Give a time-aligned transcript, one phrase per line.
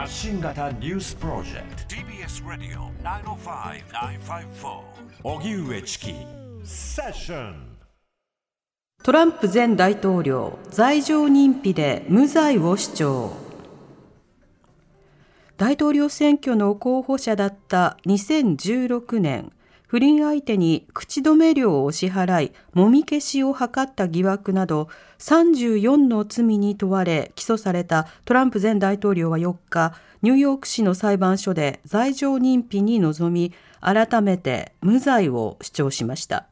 [0.00, 1.94] 発信型ニュースプロジェクト。
[1.94, 4.80] TBS ラディオ905-954
[5.24, 6.14] おぎゅうえちき
[6.64, 7.76] セッション
[9.02, 13.32] トランプ前大統領罪状認否で無罪を主張。
[15.58, 19.52] 大統領選挙の候補者だった2016年
[19.90, 36.46] 不倫相手に口止め料を支払い、もみ消しを図った疑惑など、34の罪に問われ起訴されたトランプ前大統領は4日、ニューヨーク市の裁判所で罪状認否に臨み、改めて無罪を主張しました。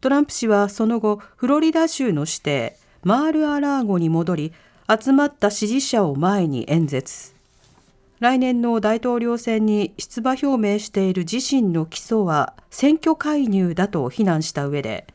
[0.00, 4.52] トランプ氏はその後、フロリダ州の指定、マール・ア・ラーゴに戻り、
[5.00, 7.36] 集まった支持者を前に演説。
[8.22, 15.08] 来年の大統領選に出馬表明している自身の起訴は選挙介入だと非難した上で、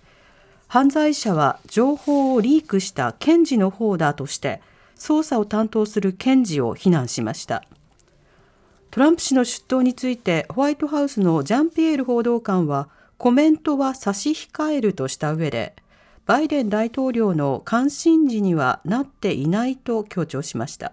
[0.68, 4.62] 犯罪者は情報をリークした検事の方だとして、
[4.98, 7.64] 捜査を担当する検事を非難しました。
[8.92, 15.78] トランプ氏の出頭についてホワイトハウスのジャンピエール報道官はコメントは差し控えるとした上で
[16.26, 20.92] バイデン大統領の関心事にはなっていないと強調しました。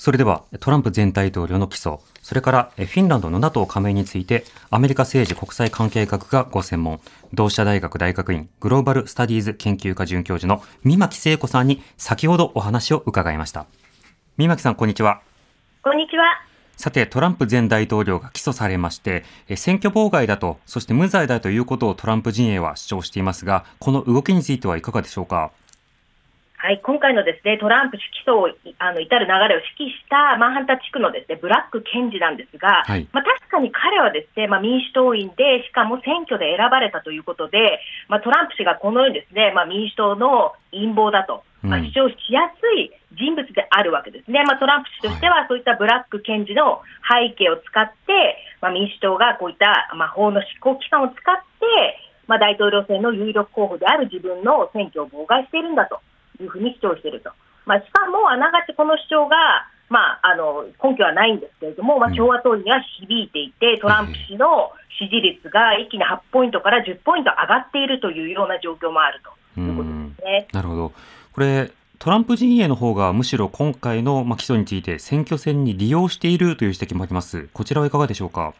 [0.00, 7.00] それではトランプ前大統領の起訴、それからフィンランドの NATO 加盟について、アメリカ政治国際関係学がご専門、
[7.34, 13.66] 同志社大学大学院グローバルスタディーズ研究科准教授の三巻聖子さんに先ほどお話を伺いました。
[14.38, 15.20] 三巻さん、こんにちは。
[15.82, 16.24] こんにちは。
[16.78, 25.50] さて、トランプ前大統領が起訴されまして、選挙妨害だと、そして無罪だということをトランプ陣営は主張していますが、この動きについてはいかがでしょうか？
[26.60, 37.80] はい、今回のですねトランプ起訴をあの至る流れを指揮したマンハンタ地区のですねブラック検事なんですが、はい、まあ、確かに彼はですね、まあ、民主党員で、しかも選挙で選ばれたということで、
[38.12, 51.64] まあ、トランプ氏がこのようにですね、まあ、民主党の陰謀だと、まあ、主張しやすい人物であるわけですね、まあ、トランプ氏としてはそういったブラック検事の背景を使って、まあ、民主党がこういった、まあ、法の執行機関を使って、
[52.28, 56.04] まあ、大統領選の有力候補である自分の選挙を妨害しているんだと。
[56.42, 57.30] いうふうに主張していると、
[57.66, 59.36] まあ、しかもあながちこの主張が、
[59.88, 69.20] まあ、あの根拠はないんですけれども、まあ、共和党には響いていて、トランプ氏の支持率が一気に8ポイントから10ポイント上がっているというような状況もある
[69.54, 70.48] ということですね。
[70.52, 70.92] なるほど
[71.32, 77.48] これトランプ陣営の方がむしろ今回の起訴について選挙戦に利用しているという指摘もあります。
[77.52, 78.54] こちらはいかがでしょうか？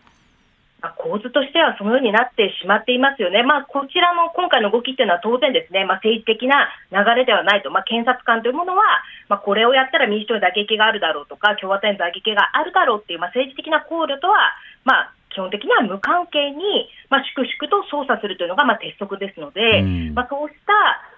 [0.80, 8.82] まあ、構図としてはそのようになってしまっていますよね、まあ、こちらの今回の動きっていうのは当然ですね、まあ、政治的な流れではないと、まあ、検察官というものは、
[9.28, 19.82] まあ、これをやったら民主党に打撃があるだろうとか、共和党に打撃があるだろうっていう、まあ、政治的な考慮とは、まあ、基本的には無関係に、まあ、粛々と捜査するというのが、まあ、鉄則ですので、
[20.14, 20.72] まあ、そうした、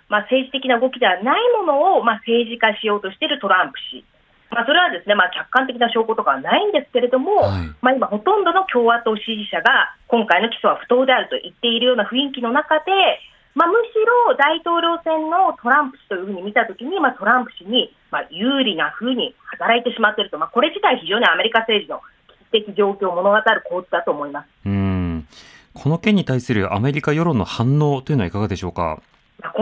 [0.09, 4.05] まあ、政治的な動きではないものを、まあ、政治化しようとしているトランプ氏。
[4.53, 12.93] まあ、それはですね、まあ、客観的な証拠とかはないんですけれども、はい、まあ、今、ほとんどの共和党支持者が今回の起訴は不当であると言っているような雰囲気の中で、
[13.55, 13.93] まあ、むし
[14.29, 22.01] ろ大統領選のトランプ氏というふうに見たときに、まあ、トランプ氏にまあ有利なふうに働いてしまっていると、まあ、これ自体、非常にアメリカ政治の
[22.53, 24.49] 危機的状況を物語る構図だと思います。
[24.65, 25.27] うん。
[25.75, 29.03] この件に対するアメリカ世論の反応というのはいかがでしょうか？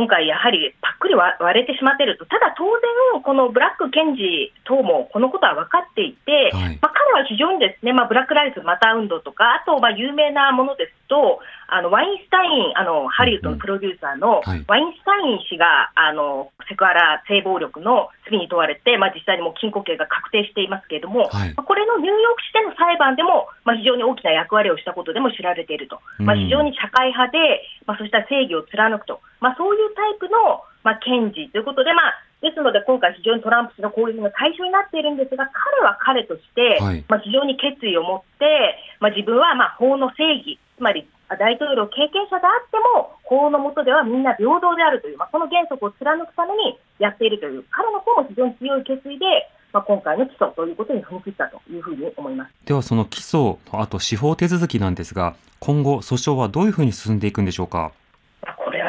[0.00, 41.06] 今回、やはりぱっくり割れてしまっていると、ただ当然、このブラック検事等もこのことは分かっていて、はい、まあ、彼は非常にですね、まあ、ブラック・ライフ・マター運動とか、あとまあ有名なものですと、あのワインスタインあの、ハリウッドのプロデューサーのワインスタイン氏が、あのセクハラ性暴力の罪に問われて、まあ、実際にも禁錮刑が確定していますけれども、はい、これのニューヨーク市での裁判でも、まあ、非常に大きな役割をしたことでも知られていると、まあ、非常に社会派で、まあ、そうした正義を貫くと、まあ、そういうタイプの、まあ、検事ということで、まあ、ですので、今回、非常にトランプ氏の攻撃の対象になっているんですが、彼は彼として、はい、まあ、非常に決意を持って、まあ、自分はまあ法の正義、つまり
[41.38, 49.24] 大統領経験者であっても、法の下ではみんな平等であるという、まあ、この原則を貫くためにやっているという、彼の方も非常に強い決意で、
[49.72, 57.92] まあ、今回の起訴ということに踏み切ったというふうに思いますでは、その起訴のあと司法手続きなんですが、今後、訴訟はどういうふうに進んでいくんでしょうか？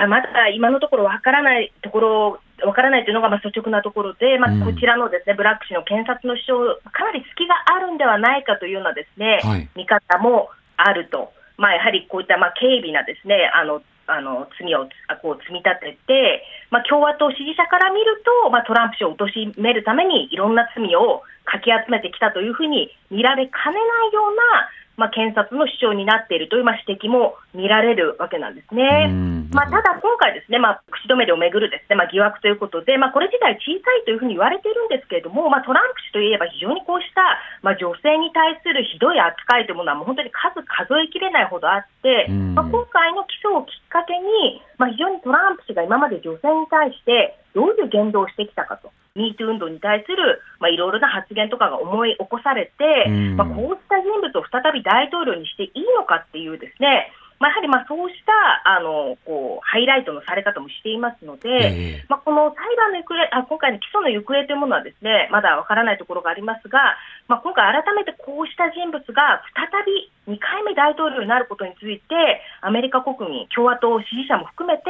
[0.07, 11.33] まだ今のところわからないところわからないというのがまあ率直なところで、まあ、こちらのですね、ブラック氏の検察の主張、かなり隙があるんではないかというようなですね、はい、見方もあると。
[11.57, 14.89] まあ、やはりこういったまあ軽微なですねあのあの罪を
[15.21, 19.29] こう積み立てて、まあ、共和党支持者から見ると、まあ、トランプ氏を貶
[19.61, 24.67] めるためにいろんな罪をかき集めてきたというふうに見られかねないような、
[25.01, 29.09] まあ、検察の主張になっているという、まあ、指摘も見られるわけなんですね。
[29.49, 37.25] まあ、ただ、今回ですね、まあ、口止め料をめぐるですね、まあ、疑惑ということで、まあ、これ自体小さいというふうに言われているんですけれども、まあ、トランプ氏といえば非常にこうした、
[37.65, 48.93] まあ、女性に対するひどい扱いというものはもう本当に数数えきれないほどあって、まあ、今回の起訴をきっかけに、まあ、非常にトランプ氏が今まで女性に対してどういう言動をしてきたかと。
[49.15, 57.11] ミート運動に対する、まあ、いろいろな発言とかが思い起こされて、まあ、こうした人物を再び大統領にしていいのかっていうですね、
[57.41, 58.31] まあ、やはりまあそうした
[58.63, 66.95] あのこうハイライトのされ方もしていますので、えー、まあ、この裁判の行方あ、今回の起訴の行方というものはですねまだわからないところがありますが、
[67.27, 72.15] まあ、今回、改めてこうした人物が再び2回目大統領になることについて、
[72.61, 74.85] アメリカ国民、共和党支持者も含めて、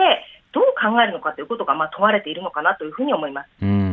[0.52, 3.50] どう考えるのかということがまあ問われているのかなというふうに思います。
[3.62, 3.91] うん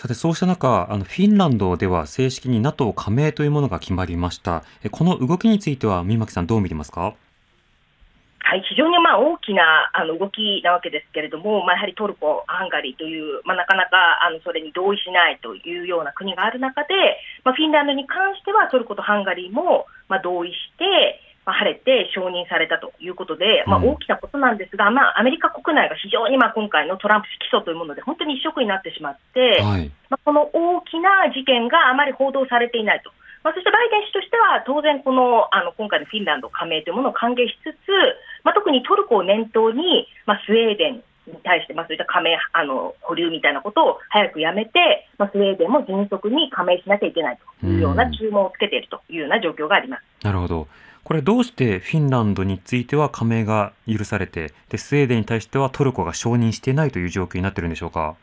[0.00, 4.64] さて、そうした中、あの、フィンランドでは正式に NATO 加盟というものが決まりました。
[4.90, 7.12] この動きについては、三巻さんどう見てますか？
[8.40, 9.62] はい、非常にまあ大きな
[9.92, 16.94] あの動きなわけですけれども、まあ、やはりトルコ、ハンガリーという、まあ、なかなかあのそれに同意しないというような国がある中で、
[17.44, 33.10] まあ、フィンランドに関してはトルコとハンガリーもまあ同意して、まあ、晴れて承認されたということで、まあ、大きなことなんですが、うん、まあ、アメリカ国内が非常にまあ今回のトランプ氏起訴というもので本当に一色になってしまって、はい、まあ、この大きな事件があまり報道されていないと。
[33.42, 37.88] まあ、そしてバイデン氏としては、当然、このあの今回のフィンランド加盟というものを歓迎しつつ、
[38.44, 50.02] まあ、特にトルコを念頭に、まあ、スウェーデンに対して、まあ、そういった加盟あの保留みたいなことを早くやめて、まあ、スウェーデンも迅速に加盟しなきゃいけないというような注文をつけているというような状況があります。
[50.24, 50.68] なるほど
[51.04, 58.14] これどうしてフィンランドについては加盟が許されてでスウェーデンに対してはトルコが承認していないという状況になっているんでしょうか？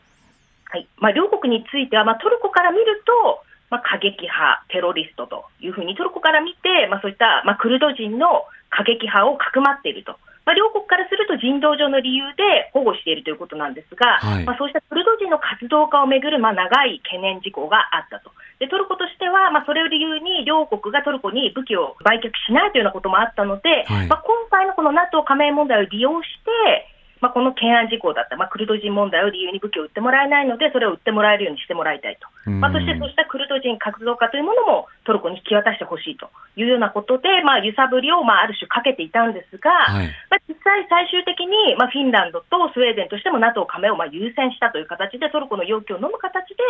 [0.64, 10.12] はいまあ、両国については、まあ、トルコから見るとまあ、過激派、テロリストというふうにトルコから見て、まあ、そういった、まあ、クルド人の過激派をかくまっていると。
[10.46, 18.32] まあ、両国からすると人道上の理由で保護しているということなんですが、はい、まあ、そうしたクルド人の活動家をめぐるまあ長い懸念事項があったと。
[18.58, 26.90] でトルコとしては、まあ、それを理由に両国がトルコに武器を売却しないというようなこともあったので、はい、まあ、今回のこの NATO 加盟問題を利用して、
[27.20, 46.62] まあ、この懸案事項だった、まあ、クルド人問題を理由に武器を売ってもらえないので、それを売ってもらえるようにしてもらいたいと、まあ、そしてそうしたクルド人活動家というものもトルコに引き渡してほしいというようなことで、まあ、揺さぶりを、まあ、ある種かけていたんですが、はい、まあ、実際、最終的に、まあ、フィンランドとスウェーデンとしても NATO 加盟をまあ優先したという形で、トルコの要求を飲む形で、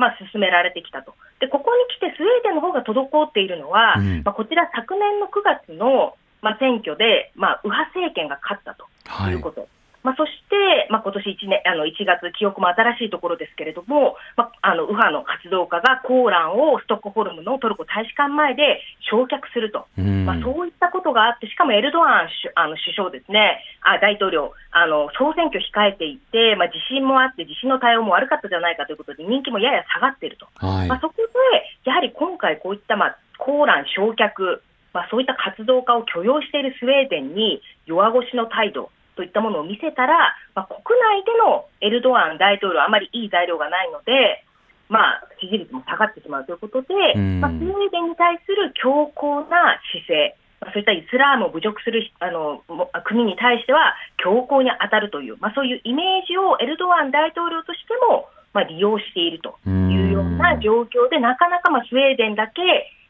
[0.00, 1.14] まあ、進められてきたと。
[1.40, 8.88] で、ここに来てスウェーデンの方が滞っているのは、うん、まあ、こちら昨年の9月の、まあ、選挙で、まあ、右派政権が勝ったと
[9.30, 9.60] いうこと。
[9.60, 9.70] はい
[10.02, 18.80] まあ、そして、まあ、今年1年あの1月、記憶も新しいところですけれども、まあ、あの右派の活動家がコーランをストックホルムのトルコ大使館前で
[19.10, 19.86] 焼却すると、
[20.24, 24.52] まあ、そういったことがあって、しかもエルドアンあの首相ですね、あ大統領。
[24.72, 34.60] あの、総選挙控えていて、まあ、地震もあって、地震の対応も悪かったじゃないかということで、人気もやや下がっていると、はい、まあ、そこでやはり今回、こういった、まあ、コーラン焼却、
[34.92, 38.90] まあ、そういった活動家を許容しているスウェーデンに弱腰の態度、
[39.20, 44.40] といったものを見せたら、まあ、国内でのエルドアン大統領、あまりいい材料がないので、
[44.88, 46.88] まあ、支持率も下がってしまうということで、
[47.36, 52.64] まあ、スウェーデンに対する強硬な姿勢、まあ、そういったイスラームを侮辱するあの
[53.04, 62.64] 国に対しては強硬に当たるという、まあ、そういうイメージをエルドアン大統領としても、まあ、利用しているというような状況で、なかなかまあスウェーデンだけ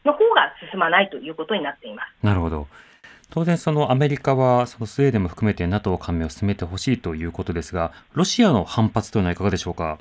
[0.05, 2.27] の方が進まないということになっています。
[2.27, 2.67] なるほど。
[3.31, 9.99] 当然そのアメリカはそのスウェーデンも含めて NATO 加盟を進めてほしいということですが、ロシアの反発というのはいかがでしょうか？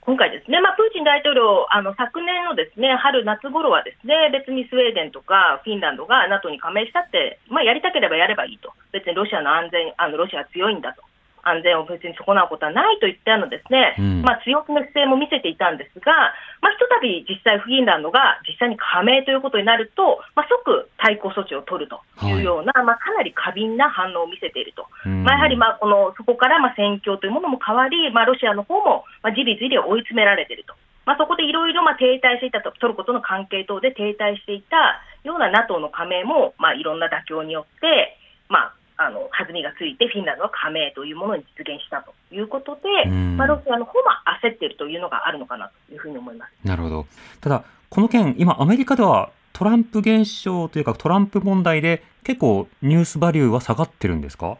[0.00, 11.02] 今回ですね、まあ、プーチン大統領、あの昨年のですね春、夏頃はですね別にスウェーデンとかフィンランドが NATO に加盟したって、まあ、やりたければやればいいと、別にロシアの安全、あのロシアは強いんだと、
[11.48, 16.12] 安全を別に損なうことはないといったのですね、うん、まあ、強気の姿勢も見せていたんですが、
[16.60, 22.38] まあ、ひとたび実際、フィンランドが実際に加盟ということになると、まあ、即対抗措置を取るとい。
[22.38, 30.74] うような、はい、まあ、かなり過敏な反応を見せていると、まあ、やはりまあこのそこからまあ戦況というものも変わり、まあ、ロシアの方もまあじりじり追い詰められていると。
[31.06, 38.18] まあ、そこでいろいろ停滞していたと、トルコとの関係等で停滞していたような NATO の加盟も、まあ、いろんな妥協によって、
[38.50, 46.52] まあ、あの弾みがついて、フィンランドは加盟というものに実現したということで、まあ、ロシアの方は焦っているというのがあるのかなというふうに思います。
[46.66, 47.06] なるほど。
[47.40, 54.58] ただ、この件、今、アメリカではトランプ現象というか、トランプ問題で、結構、ニュースバリューは下がってるんですか？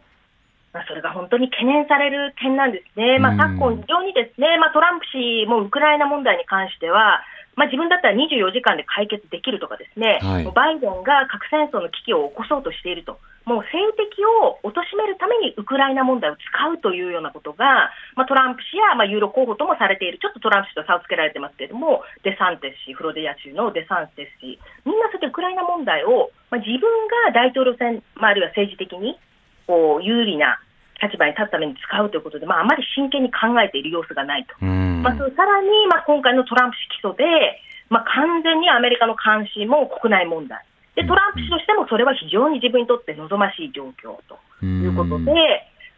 [0.71, 7.21] まあ、それが本当に懸念される点なんですね、まあ、昨今、非常にですね、まあ、トランプ氏もウクライナ問題に関しては、
[7.55, 21.57] まあ、自分だったら24時間で解決できるとかですね、はい、バイデンが核戦争の危機を起こそうとしていると、もう政敵を貶めるためにウクライナ問題を使うというようなことが、まあ、トランプ氏や、まあ、ユーロ候補ともされている、ちょっとトランプ氏と差をつけられてます。
[21.57, 26.81] けれども、デサンテス氏、フロディア州のデサンテス氏、みんなそうやってウクライナ問題を、まあ、自分
[27.25, 29.17] が大統領選、まあ、あるいは政治的に
[29.67, 30.59] こう有利な
[31.01, 37.23] 立場に立つために使うということで、まあ、あまり真剣に考えている様子がないと、まあ、さらに、まあ、今回のトランプ氏起訴で、
[37.89, 40.63] まあ、完全にアメリカの監視も国内問題
[40.99, 45.31] で、トランプ氏としてもそれは非常に自分にとって望ましい状況ということで、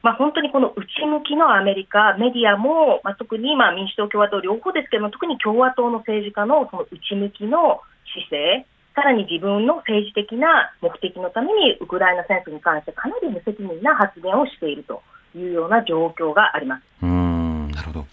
[0.03, 7.81] まあ、本当にこの内向きのアメリカ、メディアも、まあ、特にまあ民主党、共和党両方ですけども、特に共和党の政治家のその内向きの
[8.29, 15.01] 姿勢、さらに自分の政治的な目的のためにウクライナ戦争に関してかなり無責任な発言をしていると
[15.35, 16.83] いうような状況があります。
[17.01, 18.05] うんなるほど。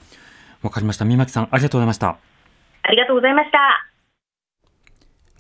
[0.63, 1.05] わかりました。
[1.05, 2.17] 三巻さん、ありがとうございました。
[2.83, 3.88] ありがとうございました。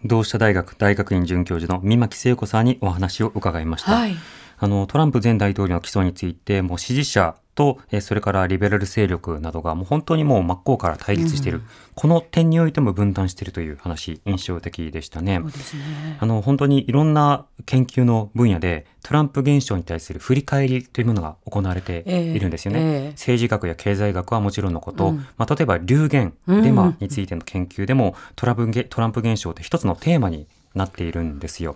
[0.04, 3.92] 同志社大学大学院准教授の三巻聖子さんにお話を伺いました。
[3.92, 4.16] はい、
[4.58, 11.64] あのトランプ前大統領の起訴についてもう支持者と、えそれからリベラル勢力などがもう本当にもう真っ向から対立している、うん、
[11.96, 15.40] この点においても分断しているという話、印象的でしたね。
[15.40, 15.48] ね
[16.20, 22.78] あの本当にいろんな研究の分野でトランプ現象に対する振り返りというものが行われているんですよね。
[22.78, 31.74] えーえー、政治学や経済学はもちろんのこと、うん、まあ、例えば流言、デマについての研究でもトラブトランプ現象って一つのテーマになっているんですよ。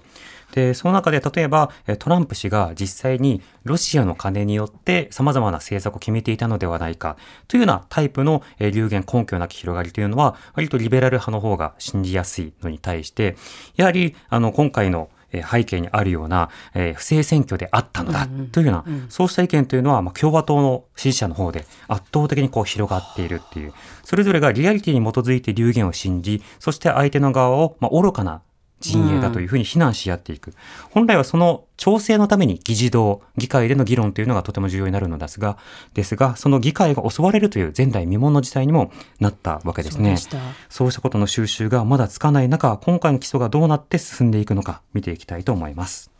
[0.52, 7.16] で、その中で例えばトランプ氏が実際にロシアの金によって様々な政策を決めていたのではないか
[7.48, 13.36] というようなタイプの流言根拠なき広がりというのは割とリベラル派の方が信じやすいのに対して、
[13.76, 15.10] やはりあの今回の
[15.50, 23.72] 背景にあるような、えー、不正選挙であったのだというような、そうした意見というのは、まあ、共和党の支持者の方で圧倒的にこう広がっているっていう、
[24.04, 28.42] それぞれがリアリティに基づいて流言を信じ、そして相手の側を、まあ、愚かな
[28.82, 30.54] 陣営だというふうに非難し合っていく、うん、
[30.90, 35.56] 本来はその調整のために議事堂議会での議論というのがとても重要になるのですが
[35.94, 40.16] ですがその議会が襲われるという前代未聞の事態にもなったわけですね。
[40.68, 41.00] そうした。
[41.00, 46.10] ことの収集がまだつかない中今回の起訴がどうなって進んでいくのか見ていきたいと思います。